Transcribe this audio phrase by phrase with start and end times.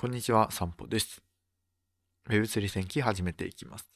[0.00, 1.20] こんにちは、散歩です。
[2.28, 3.92] Web3 戦記始めていきます。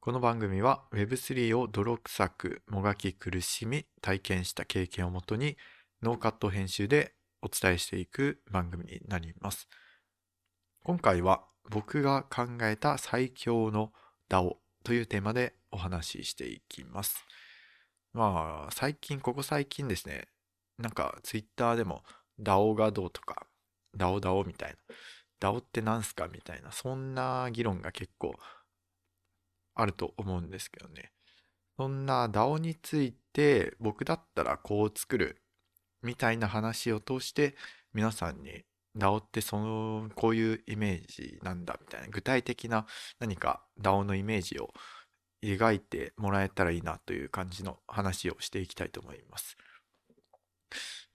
[0.00, 5.56] この番組は Web3 を泥臭くもがき苦しみ体験した経験をもとに
[6.02, 9.68] ノーカット編集でお伝えしていく番組になります。
[10.82, 13.92] 今回は僕が考えた最強の
[14.28, 17.24] DAO というテーマでお話ししていきます。
[18.12, 20.26] まあ、最近、ここ最近ですね、
[20.76, 22.02] なんか Twitter でも
[22.40, 23.46] DAO がどうとか、
[23.96, 24.76] DAO DAO みたいな
[25.40, 26.28] DAO って何すか？
[26.28, 28.34] みたいな、そんな議論が結構
[29.74, 31.12] あると思うんですけどね。
[31.76, 35.42] そんな DAO について僕だったらこう作る
[36.02, 37.54] みたいな話を通して
[37.92, 38.64] 皆さんに
[38.96, 42.86] DAO ってそのこういうイメージなんだみたいな具体的な
[43.18, 44.72] 何か DAO のイメージを
[45.44, 49.58] 描いてもらえたらいいなという感じの話をしていきたいと思います。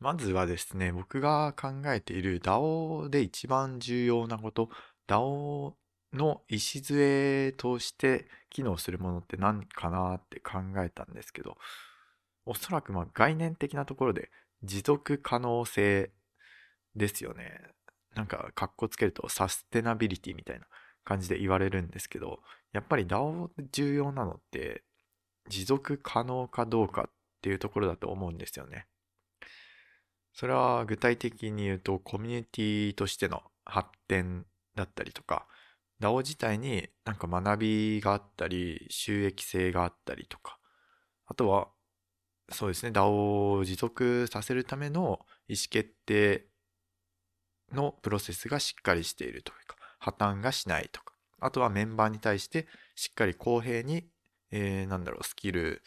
[0.02, 4.70] まずはですね、僕が考えている DAO で一番重要なこと、
[5.08, 5.76] DAO
[6.12, 11.56] の礎として機能するものって何かなって考えたんですけど、
[12.48, 14.31] おそらくま概念的なところで
[14.64, 16.12] 持続可能性
[16.95, 17.62] ですよね。
[18.16, 20.66] なんか、かっこつけるとサステナビリティみたいな
[21.03, 22.40] 感じで言われるんですけど、
[22.73, 24.84] やっぱり DAO で重要なのって
[25.47, 27.12] 持続可能かどうかっ
[27.44, 28.88] ていうところだと思うんですよね。
[30.34, 35.46] それは具体的に言うとコミュニティとしての発展だったりとか
[36.02, 40.58] DAO 自体になんか学びがあったり収益性があったりとか
[41.28, 41.68] あとは
[42.52, 46.46] そうですね DAO を持続させるための意思決定
[47.72, 54.06] のプロセスがしっかりしているというか破綻がしないとかあとはメンバーに対してしっかり公平に、
[54.52, 55.82] えー、なんだろうスキル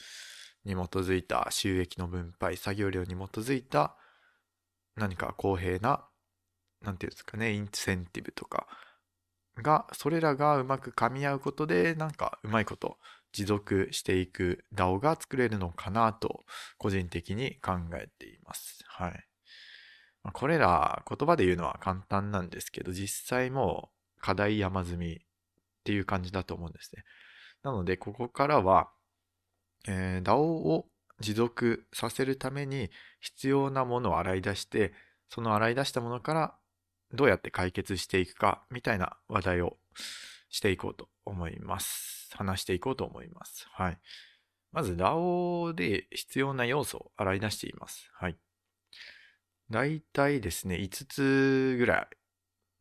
[0.65, 3.97] に基づいた収益の分配作業量に基づいた
[4.97, 6.07] 何か公平な、
[6.83, 8.67] なんていうんですかね、インセンティブとか
[9.57, 12.99] が、それらがうまく噛み合うことで、なんかうまいこと
[13.33, 16.45] 持続していく DAO が作れるのかなと、
[16.79, 18.85] 個人的に考えています。
[18.87, 19.25] はい。
[20.33, 23.91] これら言葉で言うのは簡単なんですけど、実際も
[24.21, 25.19] 課題山積みっ
[25.85, 27.05] ていう感じだと思うんですね。
[27.63, 28.91] なので、ここからは、
[29.87, 30.87] えー、DAO を
[31.21, 34.93] 持続させるために必要なものを洗い出して、
[35.29, 36.55] その洗い出したものから
[37.13, 39.77] どうやって解決していくかみたいな話題を
[40.51, 42.31] していこうと思います。
[42.33, 43.67] 話していこうと思います。
[43.73, 43.99] はい。
[44.73, 48.11] まず DAO で必要な要素を洗い出しています。
[48.13, 48.37] はい。
[49.71, 52.17] 大体ですね、5つぐらい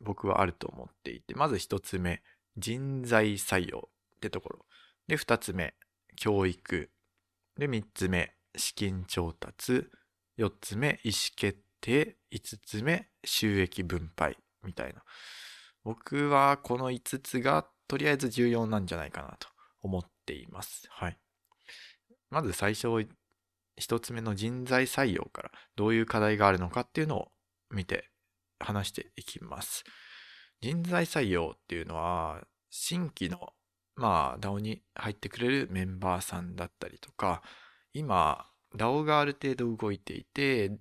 [0.01, 2.21] 僕はあると思っていて、まず1つ目、
[2.57, 4.65] 人材採用ってところ。
[5.07, 5.75] で、2つ目、
[6.15, 6.89] 教育。
[7.57, 9.87] で、3つ目、資金調達。
[10.37, 12.17] 4つ目、意思決定。
[12.31, 14.37] 5つ目、収益分配。
[14.63, 15.03] みたいな。
[15.83, 19.47] 僕はこの5つがとりあえず重要なんじゃないかなと
[19.81, 20.87] 思っています。
[20.89, 21.17] はい。
[22.29, 22.87] まず最初、
[23.79, 27.31] 1つ目の人材採用からどういう課題があるのかっていうのを
[27.69, 28.09] 見て
[28.59, 29.83] 話していきます。
[30.61, 33.49] 人材採用っていうのは新規の
[33.95, 37.41] まあ DAO に入ってくれるメンバーさんだったりとか
[37.93, 38.45] 今
[38.75, 40.71] DAO がある程度動いていて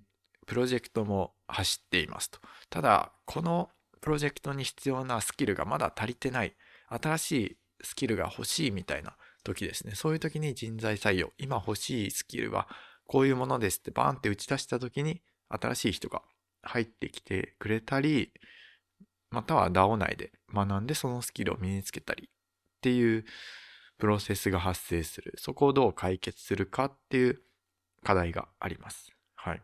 [0.47, 2.41] プロジェクトも走っていますと。
[2.71, 6.57] ただこのプロジェクトに必要なスキルがまだ足りてない
[6.89, 9.95] 新しいスキルが欲しいみたいな時ですね。
[9.95, 11.33] そういう時に人材採用。
[11.39, 12.69] 今欲しいスキルは
[13.07, 16.23] こういうものですってバーンって打ち出した時に新しい人が
[16.63, 18.33] 入ってきてくれたり
[19.31, 22.31] または DAO 内で学んでそのスキルを身につけたり
[22.83, 23.25] っていう
[23.97, 25.35] プロセスが発生する。
[25.37, 27.41] そこをどう解決するかっていう
[28.03, 29.13] 課題があります。
[29.37, 29.63] はい。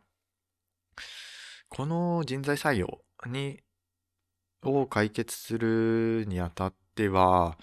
[1.68, 3.60] この人材採用に、
[4.62, 7.58] を解決するにあたっては、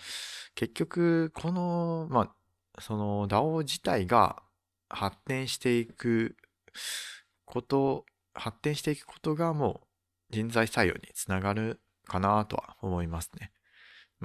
[0.56, 2.34] 結局、この、ま
[2.78, 4.44] あ、その DAO 自体が
[4.90, 6.36] 発展していく
[7.46, 9.84] こと、発展していくことがも
[10.30, 13.55] う人材採用につながるかなとは思いますね。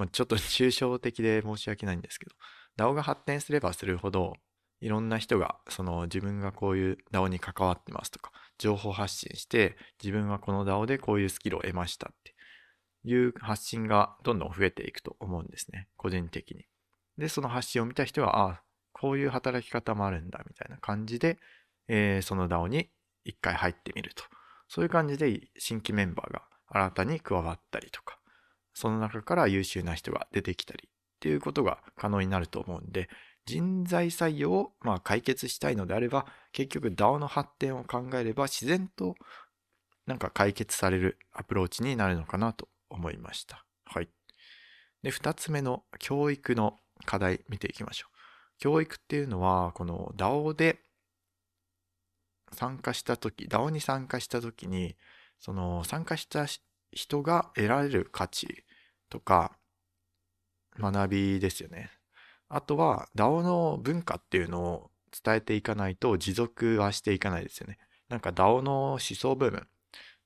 [0.00, 2.32] まあ、ちょっと抽象的で申し訳ないんですけど、
[2.78, 4.32] DAO が発展すればするほど、
[4.80, 12.34] いろんな人が、その自分がこういう DAO に関わってますとか、情報発信して、自分はこの DAO でこういうスキルを得ましたって
[13.04, 15.86] いう発信がどんどん増えていくと思うんですね。
[15.98, 16.64] 個人的に。
[17.18, 18.62] で、その発信を見た人は、ああ、
[18.94, 21.38] こういう働き方もあるんだ、みたいな感じで、
[21.88, 22.88] えー、その DAO に
[23.24, 24.24] 一回入ってみると。
[24.66, 28.19] そういう感じで新規メンバーが新たに加わったりとか、
[28.80, 30.90] その中から優秀な人が出てきたりっ
[31.20, 33.08] ていうことが可能になると思うんで、
[33.46, 39.14] 人材採用をまあ解決したいのであれば、結局 DAO の発展を考えれば自然と
[40.06, 43.66] なんか解決されるアプローチになるのかなと思いました。
[43.84, 44.08] はい。
[45.02, 48.16] で、2つ目の教育の課題見ていきましょう。
[48.58, 50.78] 教育っていうのは、この DAO で
[52.52, 54.96] 参加した時 DAO に参加した時に
[55.38, 56.46] その参加した
[56.92, 58.64] 人が得られる価値
[59.10, 59.52] とか
[60.78, 61.90] 学びですよね。
[62.48, 64.90] あとは DAO の文化っていうのを
[65.24, 67.78] 伝えていかないと持続はしていかないですよね。
[68.08, 69.66] なんか DAO の思想部分、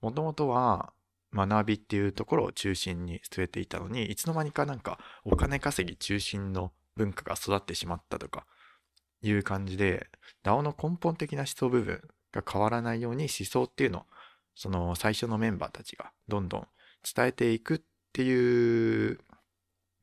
[0.01, 0.93] もともとは
[1.35, 8.47] 学びっていうところを中心に据えていたのに、いつの間にかなんかお金稼ぎ中心の文化が育ってしまったとか
[9.23, 10.09] いう感じで、
[10.45, 12.01] DAO の根本的な思想部分
[12.33, 14.03] が変わらないように思想っていうのを、
[14.55, 16.67] その最初のメンバーたちがどんどん
[17.15, 17.81] 伝えていくっ
[18.15, 19.19] ていう、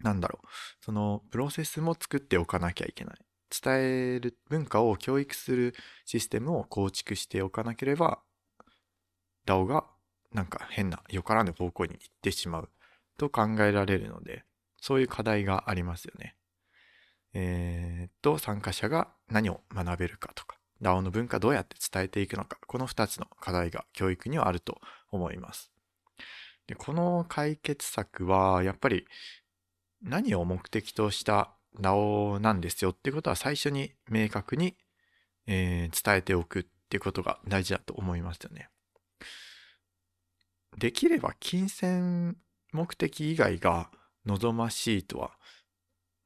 [0.01, 0.47] なんだろう、
[0.83, 3.15] そのプロセスも作っておかなきゃいけない。
[3.49, 5.73] 伝える文化を教育する
[6.05, 8.19] システムを構築しておかなければ、
[9.45, 9.85] DAO が
[10.33, 12.69] なんか変なよからぬ方向に行ってしまう
[13.17, 14.43] と考えられるので、
[14.81, 16.35] そういう課題がありますよね。
[17.33, 24.81] えー、っと、参加者が何を学べるかとか、DAO の文化どうやって伝えていくのか、この2つの課題が教育にはあると
[25.11, 25.70] 思います。
[26.71, 29.05] でこの解決策は、やっぱり
[30.01, 34.77] 何を目的とした DAO なんですよっていうことは最初に明確に、
[35.47, 38.69] えー、伝えておくってことが大事だと思いますよね。
[40.77, 42.37] できれば金銭
[42.71, 43.91] 目的以外が
[44.25, 45.31] 望ましいとは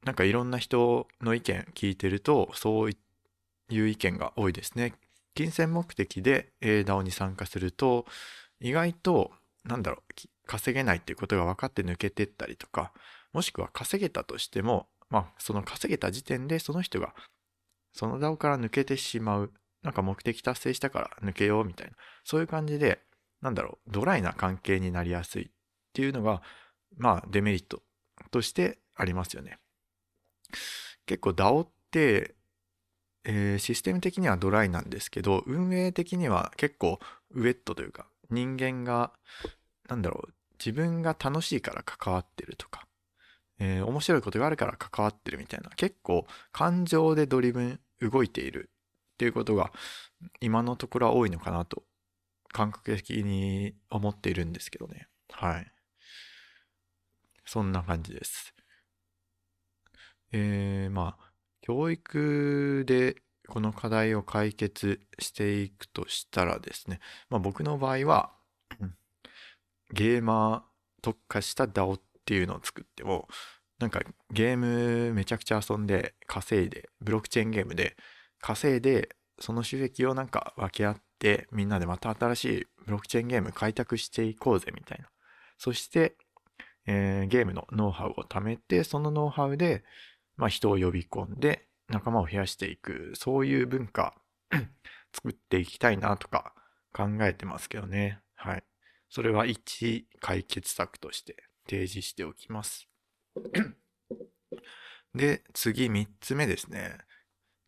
[0.04, 4.94] なんかいろんな人の意見聞いてると、そういう意見が多いですね。
[5.34, 8.06] 金銭目的で DAO に参加すると、
[8.60, 9.32] 意外と、
[9.64, 12.92] なんだろう、稼げないっていうことが分かって抜けてったりとか、
[13.32, 17.14] もしくは稼げたとしても、まあ、その稼げた時点でその人が、
[17.92, 19.52] その DAO から抜けてしまう。
[19.82, 21.92] なんか目的達成したから抜けようみたいな。
[22.24, 23.00] そういう感じで、
[23.40, 25.50] なんだろう、ドライな関係になりやすいっ
[25.92, 26.42] ていうのが、
[26.96, 27.82] まあ、デメリット
[28.30, 29.58] としてありますよね。
[31.06, 32.34] 結構 DAO って、
[33.24, 36.98] えー、システム的にはドライなんですけど、運営的には結構
[37.32, 39.12] ウェットというか、人間が、
[39.88, 42.86] なんだろう、自分が楽しいから関わってるとか、
[43.58, 48.70] えー、面白いことがあるから関わってるみたいな、結構感情でドリブン動いている
[49.14, 49.72] っていうことが
[50.40, 51.82] 今のところは多いのかなと
[52.52, 55.08] 感覚的に思っているんですけどね。
[55.30, 55.72] はい。
[57.44, 58.54] そんな感じです。
[60.32, 63.16] えー、まあ、教育で
[63.48, 67.00] この課題を解決していくとしたらですね、
[67.30, 68.32] まあ僕の場合は、
[69.96, 70.62] ゲーマー
[71.02, 73.28] 特化した DAO っていうのを作っても、
[73.78, 74.00] なんか
[74.30, 77.96] ゲームめちゃくちゃ遊んで稼いで、ブロックチェーンゲームで
[78.40, 79.08] 稼いで、
[79.40, 85.08] その収益をなんか分け合ってみんなでまた新しいブロックチェーンゲーム開拓していこうぜみたいな。
[85.58, 86.16] そして、
[86.86, 89.82] えー、ゲームのノウハウを貯めて、そのノウハウで
[90.36, 94.14] まあ、人を呼び込んで仲間を増やしていく、そういう文化
[95.12, 96.52] 作っていきたいなとか
[96.92, 98.20] 考えてますけどね。
[98.34, 98.64] はい。
[99.08, 101.36] それは一解決策として
[101.68, 102.88] 提示しておきます。
[105.14, 106.98] で、次3つ目ですね。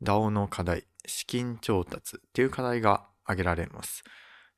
[0.02, 4.04] DAO の課題、資金調達っていう課題が挙げられます。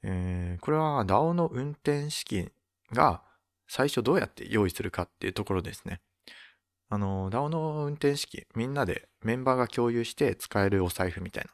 [0.03, 2.53] えー、これは DAO の運転資金
[2.93, 3.23] が
[3.69, 6.01] 最初どうやって用意するかっていうところですね。
[6.89, 11.51] あの、DAO の運転資金、みんなでメンバーが共有して使えるお財布みたいな。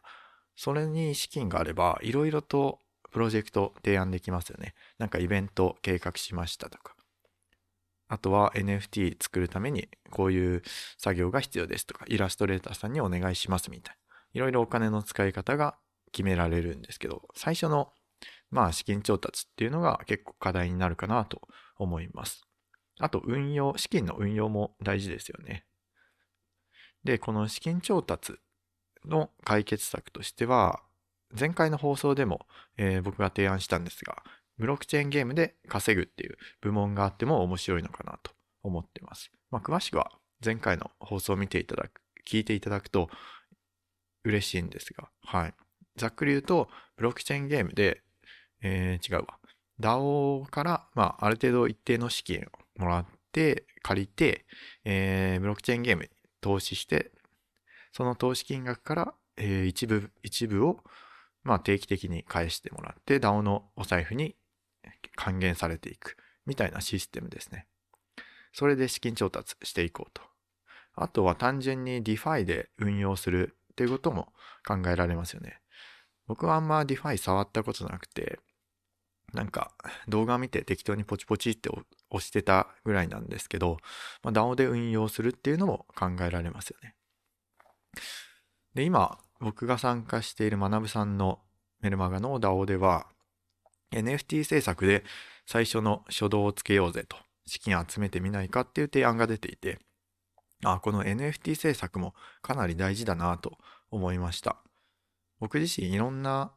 [0.57, 4.75] それに資金があれば、いろいろとプロジェクト提案できますよね。
[4.99, 6.95] なんかイベント計画しましたとか。
[8.09, 10.63] あとは NFT 作るためにこういう
[10.97, 14.17] 作業が必要ですとか、イラストレーターさんにお願いしますみたいな。
[14.33, 15.77] いろいろお金の使い方が
[16.13, 17.93] 決められるんですけど、最初の
[18.51, 21.43] まあ資金調達っていうのが結構課題になるかなと
[21.79, 22.47] 思います。
[22.99, 25.67] あと運用、資金の運用も大事ですよね。
[27.05, 28.37] で、この資金調達
[29.05, 30.83] の解決策としては、
[31.39, 34.23] 前回の放送でも、えー、僕が提案したんですが、
[34.59, 39.31] ブロックチェーンゲームで稼ぐっていう部門があっても面白いのかなと思ってます。
[39.51, 40.13] まあ、詳しくは
[40.45, 43.09] 前回の放送を見ていただく、聞いていただくと
[44.25, 45.55] 嬉しいんですが、はい。
[45.97, 48.03] ざっくり言うと、ブロックチェーンゲームで、
[48.63, 49.39] えー、違うわ。
[49.81, 52.47] DAO から、まあ、ある程度一定の資金
[52.79, 54.47] をもらって、借りて、
[54.85, 56.09] えー、ブロックチェーンゲームに
[56.41, 57.13] 投資して、
[57.93, 60.83] その投資金額から、えー、一部、一部を、
[61.47, 64.37] まあ、定期的に返してもらって、DAO のお財布に
[65.15, 67.67] 還元されていく、みたいなシステムですね。
[68.53, 70.23] それで資金調達していこうと。
[70.95, 74.33] あとは単純に DeFi で運用するっていうことも
[74.67, 75.61] 考えられますよね。
[76.27, 78.41] 僕はあんま DeFi 触ったことなくて、
[79.33, 79.73] なんか
[80.09, 83.77] 動画見て適当にポチポチって押してたぐらいなんですけど、
[84.23, 86.95] まあ、DAO で運用するっていうのも考えられますよね。
[88.75, 91.41] で、今、僕が参加している学さんの
[91.81, 93.07] メルマガの DAO では、
[93.93, 95.05] NFT 制作で
[95.47, 97.17] 最初の初動をつけようぜと、
[97.47, 99.79] 資金集めてみないかっていう提案が出ていて、
[100.65, 103.59] あ、この NFT 制作もかなり大事だなと
[103.91, 104.57] 思いました。
[105.39, 106.53] 僕自身いろんな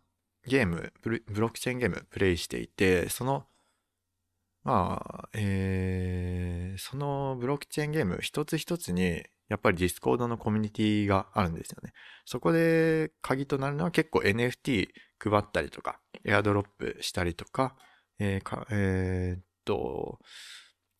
[0.48, 3.46] ゲームブロックチェーンゲームプレイしていて、その、
[4.64, 11.94] まあ、えー、そのブロックチェーンゲーム一つ一つに、やっぱりディスコードのコミュニティがあるんですよね。
[12.26, 14.90] そこで鍵となるのは結構 NFT
[15.20, 17.76] 配ったりとか、エアドロップしたりとか、
[18.20, 20.20] えー、かえー、っと、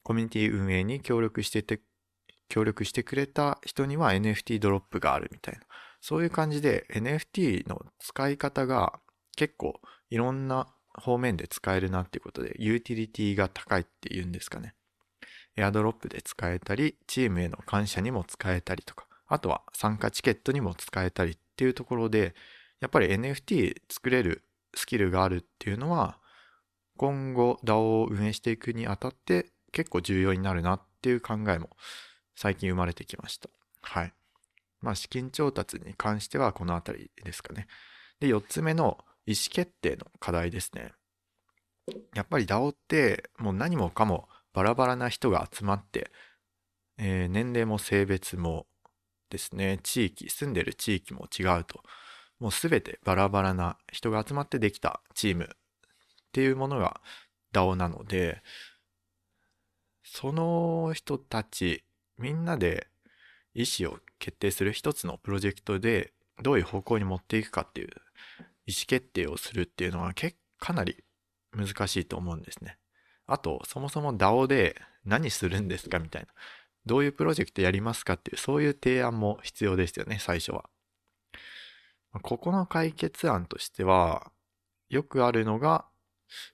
[0.04, 1.82] コミュニティ運営に協力してて、
[2.48, 5.62] 協力してくれた人には NFT ドロップがあるみたいな。
[6.02, 9.00] そういう感じで NFT の使い方が
[9.36, 14.74] 結構いろんな方面で使えるなっていうことで、ユーティリティが高いっていうんですかね。
[15.56, 22.34] エアドロップで使えたり、チームへの感謝にも使えたりとか、あとは参加チケットにも使えたりっていうところで、
[22.80, 24.44] やっぱり NFT 作れる
[24.76, 26.20] スキルがあるっていうのは、
[26.98, 31.70] 今後 DAO を運営していくにあたって結構重要になるなっていう考えも
[32.36, 33.50] 最近生まれてきました。
[33.82, 34.14] はい。
[34.82, 37.68] まあ資金調達に関してはこのあたりですかね。
[38.20, 38.98] で、4つ目の
[39.30, 40.92] 意思決定の課題ですね。
[42.16, 46.10] やっぱり DAO ってもう何もかもバラバラな人が集まって、
[46.98, 48.66] えー、年齢も性別も
[49.30, 51.84] ですね、地域、住んでる地域も違うと、
[52.40, 55.48] もうすべてバラバラな人が集まってできたチームっ
[56.32, 57.00] ていうものが
[57.54, 58.42] DAO なので、
[60.04, 61.84] その人たち
[62.18, 62.88] みんなで
[63.54, 67.90] 意思を決定する一つのプロジェクトでどういう方向に持っていくかっていう
[68.70, 71.04] 意思決定をするっていうのは結かなり
[71.52, 72.78] 難しいと思うんですね。
[73.26, 76.28] あと、そもそも DAO で何するんですかみたいな。
[76.86, 80.70] どういうプロジェクトやりますかっていう、そういう提案も必要ですよね、最初は。
[82.22, 84.32] ここの解決案としては、
[84.90, 85.86] よくあるのが、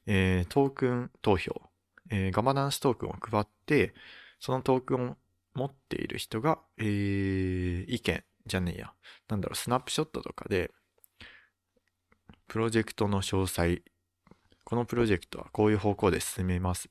[0.05, 1.53] えー、トークン投票。
[2.11, 3.93] えー、ガバナンストークンを配って、
[4.39, 5.17] そのトークンを
[5.53, 8.93] 持っている人が、えー、意見じゃねえや。
[9.27, 10.71] なんだろう、スナップショットとかで、
[12.47, 13.81] プロジェクトの詳細、
[14.63, 16.89] このプロジェクトはこういう方向で進めます。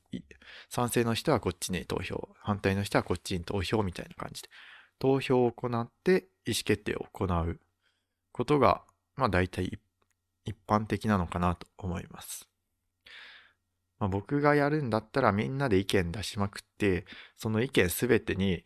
[0.68, 4.48] 賛成の人はこっちに投票、反対の人はこっちに投票みたいな感じで、
[4.98, 7.60] 投票を行って意思決定を行う
[8.32, 8.82] ことが、
[9.16, 9.78] まあ大体
[10.44, 12.48] 一般的なのかなと思います。
[13.98, 17.06] まあ、僕がやるんだったらみんなで意見出しまくって、
[17.36, 18.62] その意見すべてに、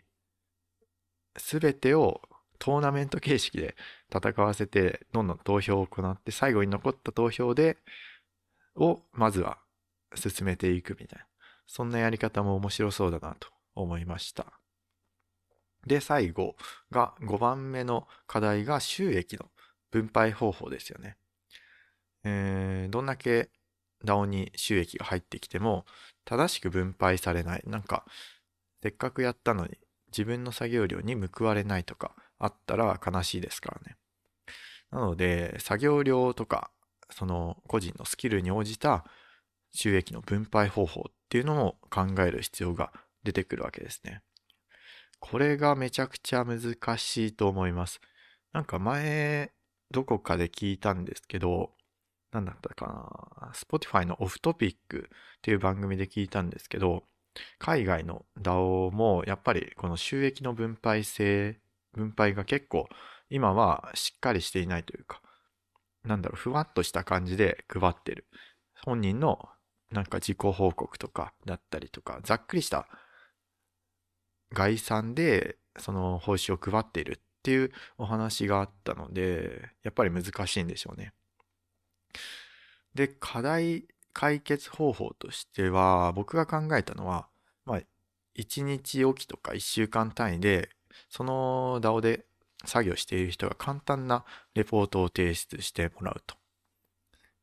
[1.36, 2.20] すべてを
[2.58, 3.76] トーナメント形式で
[4.14, 7.78] 戦わせて、どんどん投票を行って、最後に残った投票で、
[8.74, 9.58] を、まずは
[10.14, 11.26] 進めていくみたいな。
[11.66, 14.46] そんなやり方も面白そうだなと思いました。
[15.86, 16.56] で、最後
[16.90, 19.46] が5番目の課題が収益の
[19.90, 21.16] 分配方法ですよね。
[22.24, 23.50] えー、どんだけ
[24.04, 25.86] DAO に収益が入ってきても
[26.24, 27.62] 正しく分配されない。
[27.66, 28.04] なんか、
[28.82, 33.96] せっかくやったのに自分の作業量に報われないとかあったら悲しいですからね。
[34.90, 36.70] なので、作業量とか、
[37.10, 39.04] その個人のスキルに応じた
[39.72, 42.92] 収益の分配方法っていうのも考える必要が
[43.22, 44.22] 出てくるわけですね。
[45.20, 48.00] これがめちゃくちゃ難しいと思います。
[48.52, 49.52] なんか前、
[49.90, 51.72] どこかで聞いたんですけど、
[52.30, 52.86] なんだったか
[53.40, 57.04] な、Spotify のオフトピックっていう番組で聞いたんですけど、
[57.58, 61.60] 海外の DAO もやっぱりこの収益の分配性、
[61.98, 62.88] 分配が結構
[63.28, 65.20] 今はしっかりしていないというか、
[66.04, 68.26] なんだろう、ふわっとした感じで配ってる。
[68.84, 69.48] 本人の
[69.90, 72.88] なんか自己報告とかだったりとか、ざっくりした
[74.52, 81.12] 概算でその報酬を配っているっていうお話があったので、やっぱり難しいんでしょうね。
[82.94, 87.28] で、課題解決方法としては、僕が考えたのは、
[87.64, 87.80] まあ、
[88.36, 90.70] 1日おきとか1週間単位で、
[91.08, 92.26] その DAO で
[92.64, 94.24] 作業している人が簡単な
[94.54, 96.36] レポートを提出してもらうと。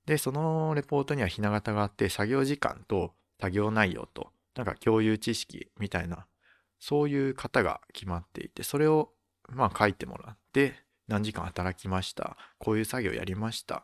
[0.06, 6.28] で、そのレポートにはひな形があって、作業時間と作業内容と、なんか共有知識みたいな、
[6.80, 9.12] そういう型が決まっていて、それを
[9.50, 10.76] まあ書いてもらって、
[11.08, 12.38] 何時間働きました。
[12.60, 13.84] こういう作業やりました。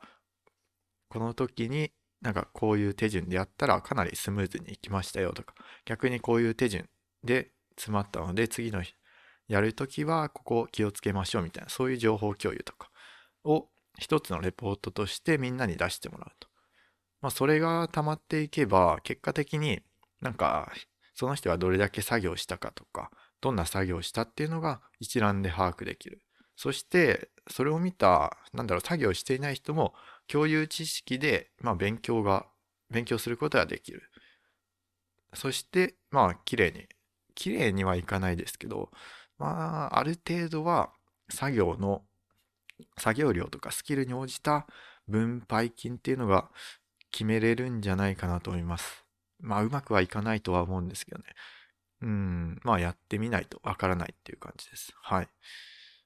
[1.10, 5.54] この時になんかこういう手順でやったらかなりスムーズにいきましたよとか、
[5.86, 6.88] 逆にこういう手順
[7.24, 8.96] で詰まったので次の日
[9.52, 12.90] やるときはここ気をつけましょうみたいな、そういう情報共有とか
[13.44, 13.68] を
[14.00, 16.48] 一つのレポートとしてみんなに出してもらうと。
[17.22, 19.82] まあそれが溜まっていけば結果的に
[20.22, 20.72] なんか
[21.16, 26.22] その人がどれだけ作業したかとか、どんな作業をしたっていうのが一覧で把握できる。
[26.56, 29.94] そして、それを見た、なんだろう、作業していない人も
[30.28, 32.46] 共有知識で、まあ、勉強が、
[32.90, 34.04] 勉強することができる。
[35.34, 36.88] そして、まあ、綺麗に、
[37.36, 38.92] 綺麗にはいかないですけど、
[39.42, 40.92] まあ、ある程度は
[41.32, 42.04] 作業の、
[43.00, 44.68] 作業量とかスキルに応じた
[45.08, 46.52] 分配金っていうのが
[47.10, 49.04] 決めれるんじゃないかなと思います。
[49.40, 51.26] まあ、うまくはいかないとは思うんですけどね。
[52.04, 54.94] うん、まあ、やってみないとわからないっていう感じです。
[55.02, 55.28] はい。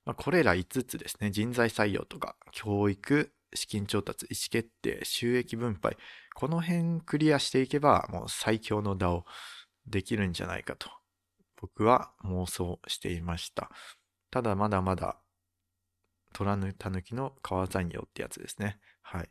[0.06, 5.98] まあ、これら5つですね、人材採用とか、教育、資金調達、意思決定、収益分配、
[6.36, 9.24] この辺クリアしていけば、もう最強の DAO
[9.88, 10.90] できるんじゃないかと、
[11.58, 13.70] 僕は妄想していました。
[14.32, 15.18] ただ、まだまだ、
[16.34, 18.80] 虎のたぬきの川残業ってやつですね。
[19.02, 19.30] はい。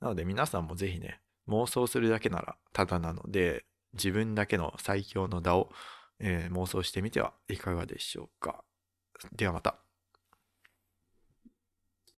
[0.00, 5.70] なので皆さんもぜひね、妄想するだけならただなので、自分だけの最強の打を、
[6.18, 8.64] えー、妄想してみてはいかがでしょうか。
[9.32, 9.83] ではまた。